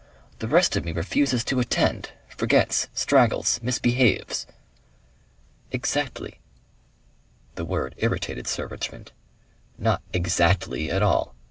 The 0.39 0.47
rest 0.47 0.75
of 0.75 0.83
me 0.83 0.93
refuses 0.93 1.43
to 1.43 1.59
attend, 1.59 2.09
forgets, 2.27 2.87
straggles, 2.91 3.59
misbehaves." 3.61 4.47
"Exactly." 5.71 6.39
The 7.53 7.65
word 7.65 7.93
irritated 7.99 8.47
Sir 8.47 8.65
Richmond. 8.65 9.11
"Not 9.77 10.01
'exactly' 10.11 10.89
at 10.89 11.03
all. 11.03 11.35